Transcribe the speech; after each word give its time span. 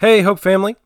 Hey, 0.00 0.22
Hope 0.22 0.38
family. 0.38 0.76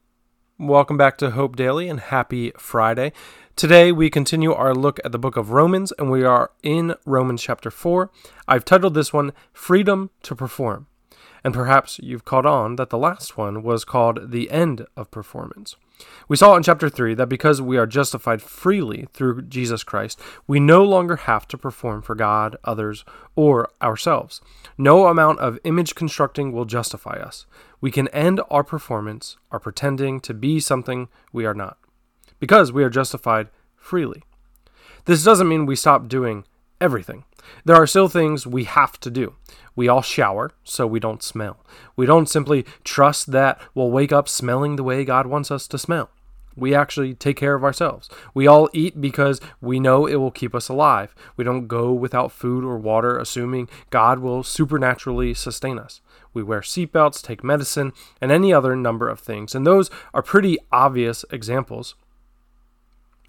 Welcome 0.59 0.97
back 0.97 1.19
to 1.19 1.33
Hope 1.33 1.55
Daily 1.55 1.87
and 1.87 2.01
happy 2.01 2.51
Friday. 2.57 3.13
Today 3.57 3.93
we 3.93 4.09
continue 4.09 4.55
our 4.55 4.75
look 4.75 5.01
at 5.05 5.13
the 5.13 5.19
book 5.19 5.37
of 5.37 5.51
Romans 5.51 5.93
and 5.99 6.11
we 6.11 6.25
are 6.25 6.51
in 6.63 6.95
Romans 7.05 7.43
chapter 7.43 7.71
4. 7.71 8.11
I've 8.49 8.65
titled 8.65 8.95
this 8.95 9.13
one 9.13 9.35
Freedom 9.53 10.09
to 10.23 10.35
Perform. 10.35 10.87
And 11.45 11.53
perhaps 11.53 12.01
you've 12.03 12.25
caught 12.25 12.47
on 12.47 12.77
that 12.77 12.89
the 12.89 12.97
last 12.97 13.37
one 13.37 13.63
was 13.63 13.85
called 13.85 14.31
The 14.31 14.51
End 14.51 14.87
of 14.97 15.11
Performance. 15.11 15.77
We 16.29 16.37
saw 16.37 16.57
in 16.57 16.63
chapter 16.63 16.89
3 16.89 17.15
that 17.15 17.29
because 17.29 17.61
we 17.61 17.77
are 17.77 17.87
justified 17.87 18.43
freely 18.43 19.07
through 19.13 19.43
Jesus 19.43 19.85
Christ, 19.85 20.21
we 20.47 20.61
no 20.61 20.83
longer 20.85 21.17
have 21.17 21.47
to 21.49 21.59
perform 21.59 22.03
for 22.03 22.15
God, 22.15 22.57
others, 22.65 23.05
or 23.37 23.69
ourselves. 23.83 24.41
No 24.79 25.07
amount 25.07 25.41
of 25.41 25.59
image 25.65 25.95
constructing 25.95 26.53
will 26.53 26.65
justify 26.65 27.17
us. 27.19 27.47
We 27.81 27.91
can 27.91 28.09
end 28.09 28.41
our 28.51 28.65
performance, 28.65 29.37
our 29.51 29.59
pretending 29.59 30.21
to 30.21 30.35
be 30.35 30.61
something 30.61 31.09
we 31.33 31.45
are 31.45 31.55
not, 31.55 31.79
because 32.39 32.73
we 32.73 32.85
are 32.85 32.91
justified 32.91 33.49
freely. 33.77 34.23
This 35.05 35.25
doesn't 35.25 35.49
mean 35.49 35.67
we 35.67 35.77
stop 35.77 36.09
doing 36.09 36.45
everything. 36.83 37.25
There 37.65 37.77
are 37.77 37.87
still 37.87 38.09
things 38.09 38.47
we 38.47 38.65
have 38.65 38.99
to 39.01 39.11
do. 39.11 39.35
We 39.75 39.89
all 39.89 40.03
shower 40.03 40.53
so 40.65 40.87
we 40.87 41.01
don't 41.01 41.23
smell. 41.23 41.65
We 41.97 42.05
don't 42.05 42.29
simply 42.29 42.67
trust 42.85 43.33
that 43.33 43.61
we'll 43.75 43.91
wake 43.91 44.13
up 44.13 44.29
smelling 44.29 44.77
the 44.77 44.83
way 44.83 45.05
God 45.05 45.27
wants 45.27 45.51
us 45.51 45.67
to 45.69 45.79
smell. 45.79 46.11
We 46.55 46.75
actually 46.75 47.15
take 47.15 47.39
care 47.39 47.55
of 47.55 47.65
ourselves. 47.65 48.11
We 48.35 48.47
all 48.47 48.69
eat 48.75 49.01
because 49.01 49.41
we 49.63 49.81
know 49.81 50.07
it 50.07 50.17
will 50.17 50.31
keep 50.31 50.55
us 50.55 50.69
alive. 50.69 51.15
We 51.37 51.45
don't 51.45 51.67
go 51.67 51.93
without 51.93 52.31
food 52.31 52.63
or 52.63 52.77
water 52.77 53.17
assuming 53.17 53.71
God 53.89 54.19
will 54.19 54.43
supernaturally 54.43 55.33
sustain 55.33 55.79
us. 55.79 56.03
We 56.35 56.43
wear 56.43 56.61
seatbelts, 56.61 57.23
take 57.23 57.43
medicine, 57.43 57.93
and 58.21 58.31
any 58.31 58.53
other 58.53 58.77
number 58.77 59.09
of 59.09 59.21
things. 59.21 59.55
And 59.55 59.67
those 59.67 59.91
are 60.13 60.23
pretty 60.23 60.59
obvious 60.71 61.25
examples. 61.31 61.95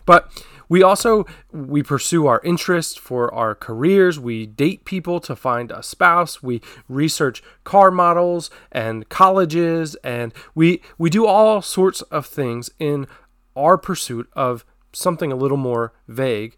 But 0.05 0.31
we 0.69 0.81
also 0.81 1.25
we 1.51 1.83
pursue 1.83 2.25
our 2.27 2.41
interests 2.43 2.95
for 2.95 3.33
our 3.33 3.53
careers. 3.53 4.19
We 4.19 4.45
date 4.45 4.85
people 4.85 5.19
to 5.21 5.35
find 5.35 5.71
a 5.71 5.83
spouse. 5.83 6.41
We 6.41 6.61
research 6.87 7.43
car 7.63 7.91
models 7.91 8.49
and 8.71 9.07
colleges. 9.09 9.95
And 10.03 10.33
we 10.55 10.81
we 10.97 11.09
do 11.09 11.25
all 11.25 11.61
sorts 11.61 12.01
of 12.03 12.25
things 12.25 12.71
in 12.79 13.07
our 13.55 13.77
pursuit 13.77 14.29
of 14.33 14.65
something 14.93 15.31
a 15.31 15.35
little 15.35 15.57
more 15.57 15.93
vague 16.07 16.55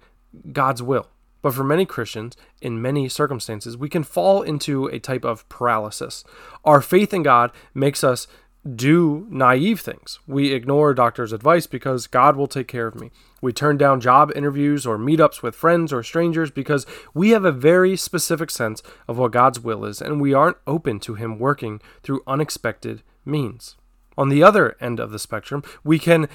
god's 0.51 0.81
will. 0.81 1.09
But 1.41 1.53
for 1.53 1.63
many 1.63 1.85
Christians, 1.85 2.35
in 2.59 2.81
many 2.81 3.07
circumstances, 3.07 3.77
we 3.77 3.87
can 3.87 4.03
fall 4.03 4.41
into 4.41 4.87
a 4.87 4.97
type 4.97 5.23
of 5.23 5.47
paralysis. 5.47 6.23
Our 6.63 6.81
faith 6.81 7.13
in 7.13 7.21
God 7.21 7.51
makes 7.73 8.03
us 8.03 8.27
do 8.73 9.27
naive 9.29 9.79
things. 9.79 10.19
We 10.25 10.51
ignore 10.51 10.93
doctor's 10.93 11.31
advice 11.31 11.67
because 11.67 12.07
God 12.07 12.35
will 12.35 12.47
take 12.47 12.67
care 12.67 12.87
of 12.87 12.95
me. 12.95 13.11
We 13.41 13.53
turn 13.53 13.77
down 13.77 14.01
job 14.01 14.31
interviews 14.35 14.87
or 14.87 14.97
meetups 14.97 15.43
with 15.43 15.55
friends 15.55 15.93
or 15.93 16.01
strangers 16.01 16.49
because 16.49 16.85
we 17.13 17.29
have 17.29 17.45
a 17.45 17.51
very 17.51 17.95
specific 17.95 18.49
sense 18.49 18.81
of 19.07 19.17
what 19.17 19.31
God's 19.31 19.59
will 19.59 19.85
is 19.85 20.01
and 20.01 20.19
we 20.19 20.33
aren't 20.33 20.57
open 20.65 20.99
to 21.01 21.13
Him 21.13 21.37
working 21.37 21.79
through 22.01 22.23
unexpected 22.25 23.03
means. 23.23 23.75
On 24.17 24.29
the 24.29 24.41
other 24.41 24.75
end 24.79 24.99
of 24.99 25.11
the 25.11 25.19
spectrum, 25.19 25.61
we 25.83 25.99
can 25.99 26.27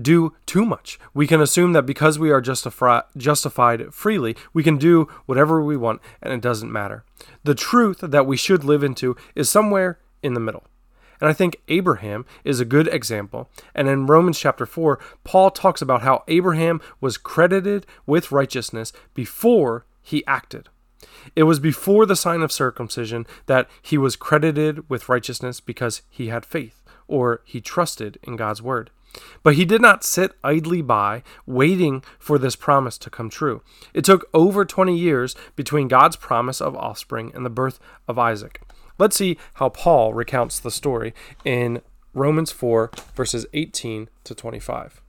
do 0.00 0.34
too 0.46 0.64
much. 0.64 0.98
We 1.14 1.26
can 1.26 1.40
assume 1.40 1.72
that 1.74 1.86
because 1.86 2.18
we 2.18 2.30
are 2.30 2.42
justifi- 2.42 3.04
justified 3.16 3.92
freely, 3.92 4.36
we 4.52 4.62
can 4.62 4.76
do 4.76 5.08
whatever 5.26 5.62
we 5.62 5.76
want 5.76 6.00
and 6.22 6.32
it 6.32 6.40
doesn't 6.40 6.72
matter. 6.72 7.04
The 7.44 7.54
truth 7.54 7.98
that 8.00 8.26
we 8.26 8.36
should 8.36 8.64
live 8.64 8.82
into 8.82 9.16
is 9.34 9.48
somewhere 9.48 9.98
in 10.22 10.34
the 10.34 10.40
middle. 10.40 10.64
And 11.20 11.28
I 11.28 11.32
think 11.32 11.60
Abraham 11.68 12.24
is 12.44 12.60
a 12.60 12.64
good 12.64 12.88
example. 12.88 13.48
And 13.74 13.88
in 13.88 14.06
Romans 14.06 14.38
chapter 14.38 14.66
4, 14.66 14.98
Paul 15.24 15.50
talks 15.50 15.82
about 15.82 16.02
how 16.02 16.24
Abraham 16.28 16.80
was 17.00 17.18
credited 17.18 17.86
with 18.06 18.32
righteousness 18.32 18.92
before 19.14 19.84
he 20.02 20.26
acted. 20.26 20.68
It 21.36 21.44
was 21.44 21.58
before 21.58 22.06
the 22.06 22.16
sign 22.16 22.42
of 22.42 22.52
circumcision 22.52 23.26
that 23.46 23.68
he 23.82 23.98
was 23.98 24.16
credited 24.16 24.88
with 24.88 25.08
righteousness 25.08 25.60
because 25.60 26.02
he 26.10 26.28
had 26.28 26.44
faith, 26.44 26.82
or 27.06 27.42
he 27.44 27.60
trusted 27.60 28.18
in 28.22 28.36
God's 28.36 28.62
word. 28.62 28.90
But 29.42 29.54
he 29.54 29.64
did 29.64 29.80
not 29.80 30.04
sit 30.04 30.32
idly 30.44 30.82
by, 30.82 31.22
waiting 31.46 32.04
for 32.18 32.38
this 32.38 32.54
promise 32.54 32.96
to 32.98 33.10
come 33.10 33.28
true. 33.28 33.62
It 33.92 34.04
took 34.04 34.28
over 34.32 34.64
20 34.64 34.96
years 34.96 35.34
between 35.56 35.88
God's 35.88 36.16
promise 36.16 36.60
of 36.60 36.76
offspring 36.76 37.32
and 37.34 37.44
the 37.44 37.50
birth 37.50 37.80
of 38.06 38.18
Isaac. 38.18 38.62
Let's 39.00 39.16
see 39.16 39.38
how 39.54 39.70
Paul 39.70 40.12
recounts 40.12 40.60
the 40.60 40.70
story 40.70 41.14
in 41.42 41.80
Romans 42.12 42.52
4, 42.52 42.90
verses 43.16 43.46
18 43.54 44.10
to 44.24 44.34
25. 44.34 45.00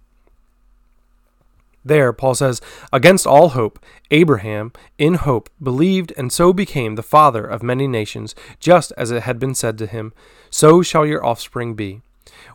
There, 1.84 2.14
Paul 2.14 2.36
says, 2.36 2.62
Against 2.94 3.28
all 3.28 3.50
hope, 3.50 3.84
Abraham, 4.10 4.72
in 4.98 5.16
hope, 5.16 5.50
believed 5.62 6.14
and 6.16 6.32
so 6.32 6.54
became 6.54 6.96
the 6.96 7.04
father 7.04 7.44
of 7.44 7.64
many 7.64 7.86
nations, 7.86 8.34
just 8.62 8.94
as 8.96 9.12
it 9.12 9.24
had 9.24 9.40
been 9.40 9.56
said 9.56 9.78
to 9.80 9.88
him, 9.88 10.14
So 10.50 10.82
shall 10.82 11.06
your 11.06 11.26
offspring 11.26 11.74
be. 11.74 12.02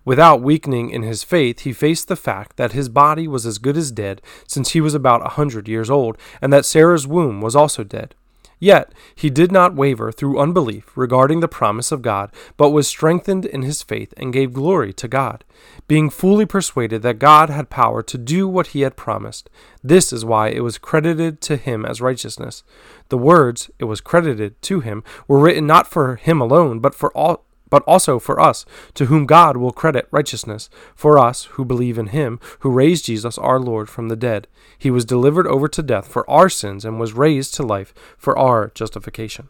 Without 0.07 0.41
weakening 0.41 0.89
in 0.89 1.03
his 1.03 1.23
faith, 1.23 1.61
he 1.61 1.73
faced 1.75 2.09
the 2.09 2.17
fact 2.17 2.57
that 2.57 2.73
his 2.73 2.89
body 2.89 3.29
was 3.29 3.45
as 3.45 3.59
good 3.59 3.77
as 3.77 3.91
dead, 3.91 4.23
since 4.49 4.71
he 4.71 4.81
was 4.81 4.95
about 4.95 5.27
a 5.27 5.31
hundred 5.31 5.69
years 5.69 5.91
old, 5.91 6.17
and 6.41 6.51
that 6.51 6.65
Sarah's 6.65 7.07
womb 7.07 7.43
was 7.43 7.55
also 7.55 7.85
dead. 7.85 8.15
Yet 8.59 8.93
he 9.15 9.29
did 9.29 9.53
not 9.53 9.75
waver 9.75 10.11
through 10.11 10.39
unbelief 10.39 10.97
regarding 10.97 11.41
the 11.41 11.49
promise 11.49 11.93
of 11.93 12.03
God, 12.03 12.31
but 12.57 12.71
was 12.71 12.89
strengthened 12.89 13.45
in 13.45 13.63
his 13.63 13.83
faith 13.83 14.15
and 14.17 14.33
gave 14.33 14.55
glory 14.55 14.93
to 14.95 15.09
God, 15.09 15.45
being 15.87 16.09
fully 16.09 16.47
persuaded 16.47 17.03
that 17.03 17.19
God 17.19 17.51
had 17.51 17.69
power 17.69 18.03
to 18.05 18.19
do 18.19 18.49
what 18.49 18.69
he 18.69 18.81
had 18.81 18.97
promised. 18.97 19.51
This 19.85 20.13
is 20.13 20.25
why 20.25 20.49
it 20.49 20.61
was 20.61 20.79
credited 20.79 21.41
to 21.43 21.57
him 21.57 21.85
as 21.85 22.01
righteousness. 22.01 22.65
The 23.09 23.19
words, 23.19 23.71
it 23.79 23.85
was 23.85 24.01
credited 24.01 24.61
to 24.63 24.81
him, 24.81 25.05
were 25.29 25.39
written 25.39 25.67
not 25.67 25.87
for 25.87 26.17
him 26.17 26.41
alone, 26.41 26.81
but 26.81 26.95
for 26.95 27.13
all 27.13 27.46
but 27.69 27.83
also 27.83 28.19
for 28.19 28.41
us, 28.41 28.65
to 28.95 29.07
whom 29.07 29.27
God 29.27 29.57
will 29.57 29.73
credit 29.73 30.09
righteousness, 30.11 30.71
for 30.95 31.19
us 31.19 31.45
who 31.45 31.65
believe 31.65 31.99
in 31.99 32.09
him, 32.09 32.39
who 32.61 32.71
raised 32.71 33.07
Jesus 33.07 33.39
our 33.39 33.59
Lord 33.59 33.89
from 33.89 34.09
the 34.09 34.17
dead. 34.17 34.47
He 34.79 34.91
was 34.91 35.05
delivered 35.05 35.47
over 35.47 35.69
to 35.69 35.83
death 35.83 36.07
for 36.07 36.29
our 36.31 36.49
sins 36.49 36.85
and 36.85 37.01
was 37.01 37.13
raised 37.13 37.55
to 37.55 37.63
life 37.63 37.93
for 38.17 38.39
our 38.39 38.71
justification. 38.75 39.49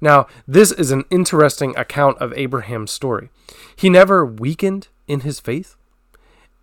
Now, 0.00 0.26
this 0.46 0.70
is 0.70 0.90
an 0.90 1.04
interesting 1.10 1.74
account 1.76 2.18
of 2.18 2.34
Abraham's 2.34 2.90
story. 2.90 3.30
He 3.74 3.88
never 3.88 4.26
weakened 4.26 4.88
in 5.08 5.20
his 5.20 5.40
faith. 5.40 5.76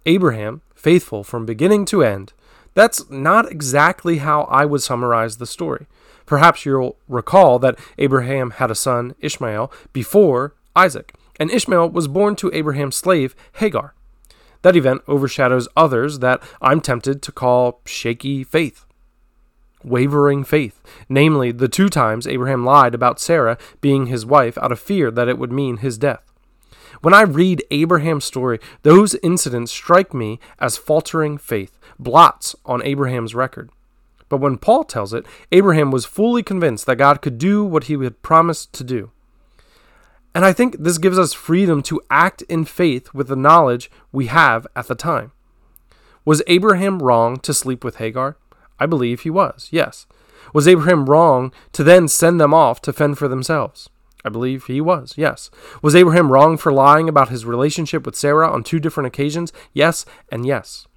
Abraham, 0.05 0.61
faithful 0.75 1.23
from 1.23 1.45
beginning 1.45 1.85
to 1.85 2.03
end, 2.03 2.33
that's 2.73 3.09
not 3.09 3.51
exactly 3.51 4.17
how 4.19 4.43
I 4.43 4.65
would 4.65 4.81
summarize 4.81 5.37
the 5.37 5.47
story. 5.47 5.87
Perhaps 6.31 6.65
you'll 6.65 6.95
recall 7.09 7.59
that 7.59 7.77
Abraham 7.97 8.51
had 8.51 8.71
a 8.71 8.73
son, 8.75 9.15
Ishmael, 9.19 9.69
before 9.91 10.55
Isaac, 10.77 11.13
and 11.37 11.51
Ishmael 11.51 11.89
was 11.89 12.07
born 12.07 12.37
to 12.37 12.49
Abraham's 12.53 12.95
slave, 12.95 13.35
Hagar. 13.57 13.93
That 14.61 14.77
event 14.77 15.01
overshadows 15.09 15.67
others 15.75 16.19
that 16.19 16.41
I'm 16.61 16.79
tempted 16.79 17.21
to 17.21 17.33
call 17.33 17.81
shaky 17.85 18.45
faith, 18.45 18.85
wavering 19.83 20.45
faith, 20.45 20.81
namely 21.09 21.51
the 21.51 21.67
two 21.67 21.89
times 21.89 22.25
Abraham 22.25 22.63
lied 22.63 22.95
about 22.95 23.19
Sarah 23.19 23.57
being 23.81 24.05
his 24.05 24.25
wife 24.25 24.57
out 24.59 24.71
of 24.71 24.79
fear 24.79 25.11
that 25.11 25.27
it 25.27 25.37
would 25.37 25.51
mean 25.51 25.79
his 25.79 25.97
death. 25.97 26.31
When 27.01 27.13
I 27.13 27.23
read 27.23 27.65
Abraham's 27.71 28.23
story, 28.23 28.61
those 28.83 29.15
incidents 29.15 29.73
strike 29.73 30.13
me 30.13 30.39
as 30.59 30.77
faltering 30.77 31.37
faith, 31.37 31.77
blots 31.99 32.55
on 32.65 32.81
Abraham's 32.83 33.35
record. 33.35 33.69
But 34.31 34.39
when 34.39 34.57
Paul 34.57 34.85
tells 34.85 35.13
it, 35.13 35.25
Abraham 35.51 35.91
was 35.91 36.05
fully 36.05 36.41
convinced 36.41 36.85
that 36.85 36.95
God 36.95 37.21
could 37.21 37.37
do 37.37 37.65
what 37.65 37.83
he 37.83 38.01
had 38.01 38.21
promised 38.21 38.71
to 38.71 38.83
do. 38.85 39.11
And 40.33 40.45
I 40.45 40.53
think 40.53 40.77
this 40.79 40.97
gives 40.97 41.19
us 41.19 41.33
freedom 41.33 41.83
to 41.83 41.99
act 42.09 42.41
in 42.43 42.63
faith 42.63 43.13
with 43.13 43.27
the 43.27 43.35
knowledge 43.35 43.91
we 44.13 44.27
have 44.27 44.65
at 44.73 44.87
the 44.87 44.95
time. 44.95 45.33
Was 46.23 46.41
Abraham 46.47 46.99
wrong 46.99 47.39
to 47.39 47.53
sleep 47.53 47.83
with 47.83 47.97
Hagar? 47.97 48.37
I 48.79 48.85
believe 48.85 49.19
he 49.19 49.29
was, 49.29 49.67
yes. 49.69 50.07
Was 50.53 50.65
Abraham 50.65 51.07
wrong 51.07 51.51
to 51.73 51.83
then 51.83 52.07
send 52.07 52.39
them 52.39 52.53
off 52.53 52.81
to 52.83 52.93
fend 52.93 53.17
for 53.17 53.27
themselves? 53.27 53.89
I 54.23 54.29
believe 54.29 54.67
he 54.67 54.79
was, 54.79 55.15
yes. 55.17 55.51
Was 55.81 55.93
Abraham 55.93 56.31
wrong 56.31 56.55
for 56.55 56.71
lying 56.71 57.09
about 57.09 57.27
his 57.27 57.43
relationship 57.43 58.05
with 58.05 58.15
Sarah 58.15 58.49
on 58.49 58.63
two 58.63 58.79
different 58.79 59.07
occasions? 59.07 59.51
Yes, 59.73 60.05
and 60.31 60.45
yes. 60.45 60.87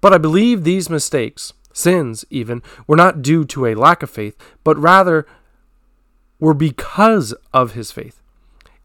But 0.00 0.12
I 0.12 0.18
believe 0.18 0.64
these 0.64 0.90
mistakes 0.90 1.52
sins 1.76 2.24
even, 2.30 2.62
were 2.86 2.96
not 2.96 3.22
due 3.22 3.44
to 3.44 3.66
a 3.66 3.74
lack 3.74 4.02
of 4.02 4.10
faith, 4.10 4.36
but 4.64 4.78
rather 4.78 5.26
were 6.40 6.54
because 6.54 7.34
of 7.52 7.72
his 7.72 7.92
faith. 7.92 8.22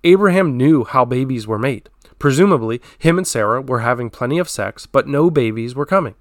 Abraham 0.04 0.58
knew 0.58 0.84
how 0.84 1.06
babies 1.06 1.48
were 1.48 1.60
made. 1.60 1.90
Presumably, 2.20 2.82
him 2.98 3.18
and 3.18 3.28
Sarah 3.28 3.62
were 3.62 3.80
having 3.80 4.10
plenty 4.10 4.40
of 4.40 4.50
sex, 4.50 4.86
but 4.86 5.08
no 5.08 5.30
babies 5.30 5.76
were 5.76 5.86
coming. 5.86 6.16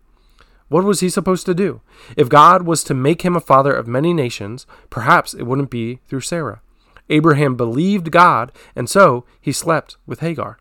What 0.69 0.85
was 0.85 1.01
he 1.01 1.11
supposed 1.11 1.47
to 1.47 1.55
do? 1.55 1.81
If 2.17 2.29
God 2.29 2.63
was 2.63 2.85
to 2.85 2.95
make 2.95 3.23
him 3.23 3.35
a 3.35 3.41
father 3.41 3.73
of 3.73 3.89
many 3.89 4.15
nations, 4.15 4.67
perhaps 4.89 5.35
it 5.35 5.43
wouldn't 5.43 5.71
be 5.71 6.01
through 6.07 6.21
Sarah. 6.21 6.63
Abraham 7.09 7.57
believed 7.57 8.13
God, 8.13 8.53
and 8.77 8.89
so 8.89 9.25
he 9.41 9.51
slept 9.51 9.97
with 10.07 10.21
Hagar. 10.21 10.59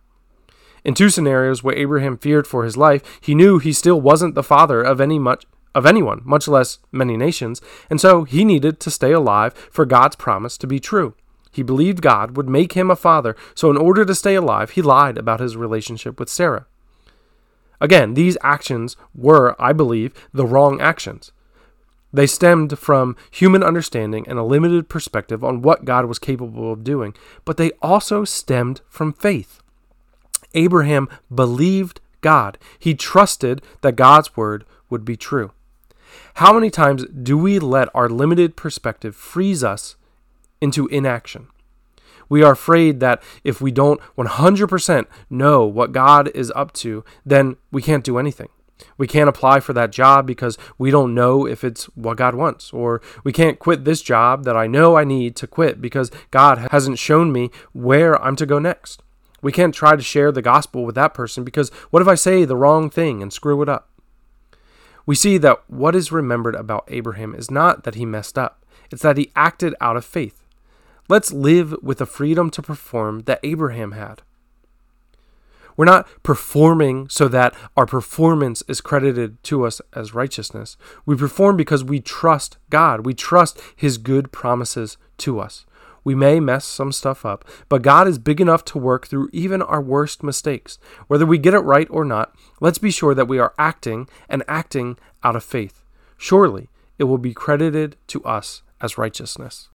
In 0.83 0.93
two 0.95 1.09
scenarios 1.09 1.63
where 1.63 1.75
Abraham 1.75 2.17
feared 2.17 2.47
for 2.47 2.63
his 2.63 2.77
life, 2.77 3.03
he 3.21 3.35
knew 3.35 3.59
he 3.59 3.73
still 3.73 4.01
wasn't 4.01 4.33
the 4.33 4.43
father 4.43 4.81
of 4.81 4.99
any 4.99 5.19
much 5.19 5.45
of 5.75 5.85
anyone, 5.85 6.21
much 6.23 6.47
less 6.47 6.79
many 6.91 7.15
nations, 7.15 7.61
and 7.89 8.01
so 8.01 8.23
he 8.23 8.43
needed 8.43 8.79
to 8.79 8.91
stay 8.91 9.11
alive 9.11 9.53
for 9.71 9.85
God's 9.85 10.15
promise 10.15 10.57
to 10.57 10.67
be 10.67 10.79
true. 10.79 11.13
He 11.51 11.63
believed 11.63 12.01
God 12.01 12.37
would 12.37 12.49
make 12.49 12.73
him 12.73 12.91
a 12.91 12.95
father, 12.95 13.35
so 13.55 13.69
in 13.69 13.77
order 13.77 14.05
to 14.05 14.15
stay 14.15 14.35
alive, 14.35 14.71
he 14.71 14.81
lied 14.81 15.17
about 15.17 15.39
his 15.39 15.57
relationship 15.57 16.19
with 16.19 16.29
Sarah. 16.29 16.65
Again, 17.81 18.13
these 18.13 18.37
actions 18.43 18.97
were, 19.15 19.55
I 19.59 19.73
believe, 19.73 20.13
the 20.33 20.45
wrong 20.45 20.81
actions. 20.81 21.31
They 22.11 22.27
stemmed 22.27 22.77
from 22.77 23.15
human 23.31 23.63
understanding 23.63 24.27
and 24.27 24.39
a 24.39 24.43
limited 24.43 24.89
perspective 24.89 25.43
on 25.43 25.61
what 25.61 25.85
God 25.85 26.05
was 26.05 26.19
capable 26.19 26.73
of 26.73 26.83
doing, 26.83 27.13
but 27.45 27.57
they 27.57 27.71
also 27.81 28.25
stemmed 28.25 28.81
from 28.89 29.13
faith. 29.13 29.61
Abraham 30.53 31.07
believed 31.33 32.01
God. 32.21 32.57
He 32.79 32.95
trusted 32.95 33.61
that 33.81 33.95
God's 33.95 34.35
word 34.35 34.65
would 34.89 35.05
be 35.05 35.15
true. 35.15 35.51
How 36.35 36.53
many 36.53 36.69
times 36.69 37.05
do 37.05 37.37
we 37.37 37.59
let 37.59 37.89
our 37.93 38.09
limited 38.09 38.55
perspective 38.55 39.15
freeze 39.15 39.63
us 39.63 39.95
into 40.61 40.87
inaction? 40.87 41.47
We 42.29 42.43
are 42.43 42.51
afraid 42.51 42.99
that 42.99 43.21
if 43.43 43.59
we 43.59 43.71
don't 43.71 43.99
100% 44.17 45.05
know 45.29 45.65
what 45.65 45.91
God 45.91 46.29
is 46.35 46.51
up 46.55 46.71
to, 46.73 47.03
then 47.25 47.57
we 47.71 47.81
can't 47.81 48.03
do 48.03 48.19
anything. 48.19 48.49
We 48.97 49.07
can't 49.07 49.29
apply 49.29 49.59
for 49.59 49.73
that 49.73 49.91
job 49.91 50.25
because 50.25 50.57
we 50.77 50.91
don't 50.91 51.15
know 51.15 51.45
if 51.45 51.63
it's 51.63 51.85
what 51.95 52.17
God 52.17 52.35
wants. 52.35 52.71
Or 52.71 53.01
we 53.23 53.33
can't 53.33 53.59
quit 53.59 53.83
this 53.83 54.01
job 54.01 54.45
that 54.45 54.55
I 54.55 54.67
know 54.67 54.95
I 54.95 55.03
need 55.03 55.35
to 55.37 55.47
quit 55.47 55.81
because 55.81 56.11
God 56.31 56.69
hasn't 56.71 56.99
shown 56.99 57.31
me 57.31 57.49
where 57.73 58.21
I'm 58.21 58.35
to 58.37 58.45
go 58.45 58.59
next. 58.59 59.01
We 59.41 59.51
can't 59.51 59.73
try 59.73 59.95
to 59.95 60.01
share 60.01 60.31
the 60.31 60.41
gospel 60.41 60.85
with 60.85 60.95
that 60.95 61.13
person 61.13 61.43
because 61.43 61.69
what 61.89 62.01
if 62.01 62.07
I 62.07 62.15
say 62.15 62.45
the 62.45 62.57
wrong 62.57 62.89
thing 62.89 63.21
and 63.21 63.31
screw 63.31 63.61
it 63.61 63.69
up? 63.69 63.88
We 65.09 65.15
see 65.15 65.39
that 65.39 65.63
what 65.65 65.95
is 65.95 66.11
remembered 66.11 66.53
about 66.53 66.83
Abraham 66.87 67.33
is 67.33 67.49
not 67.49 67.83
that 67.83 67.95
he 67.95 68.05
messed 68.05 68.37
up, 68.37 68.63
it's 68.91 69.01
that 69.01 69.17
he 69.17 69.31
acted 69.35 69.73
out 69.81 69.97
of 69.97 70.05
faith. 70.05 70.45
Let's 71.07 71.33
live 71.33 71.73
with 71.81 71.97
the 71.97 72.05
freedom 72.05 72.51
to 72.51 72.61
perform 72.61 73.21
that 73.21 73.39
Abraham 73.41 73.93
had. 73.93 74.21
We're 75.75 75.85
not 75.85 76.07
performing 76.21 77.09
so 77.09 77.27
that 77.27 77.55
our 77.75 77.87
performance 77.87 78.61
is 78.67 78.81
credited 78.81 79.43
to 79.45 79.65
us 79.65 79.81
as 79.93 80.13
righteousness. 80.13 80.77
We 81.07 81.15
perform 81.15 81.57
because 81.57 81.83
we 81.83 82.01
trust 82.01 82.59
God. 82.69 83.03
We 83.03 83.15
trust 83.15 83.59
His 83.75 83.97
good 83.97 84.31
promises 84.31 84.97
to 85.17 85.39
us. 85.39 85.65
We 86.03 86.15
may 86.15 86.39
mess 86.39 86.65
some 86.65 86.91
stuff 86.91 87.25
up, 87.25 87.45
but 87.67 87.81
God 87.81 88.07
is 88.07 88.17
big 88.17 88.39
enough 88.41 88.63
to 88.65 88.77
work 88.77 89.07
through 89.07 89.29
even 89.31 89.61
our 89.61 89.81
worst 89.81 90.23
mistakes. 90.23 90.79
Whether 91.07 91.25
we 91.25 91.37
get 91.37 91.53
it 91.53 91.59
right 91.59 91.87
or 91.89 92.05
not, 92.05 92.35
let's 92.59 92.77
be 92.77 92.91
sure 92.91 93.13
that 93.13 93.27
we 93.27 93.39
are 93.39 93.53
acting 93.57 94.07
and 94.27 94.43
acting 94.47 94.97
out 95.23 95.35
of 95.35 95.43
faith. 95.43 95.83
Surely 96.17 96.69
it 96.97 97.05
will 97.05 97.17
be 97.17 97.33
credited 97.33 97.95
to 98.07 98.23
us 98.23 98.61
as 98.81 98.97
righteousness. 98.97 99.69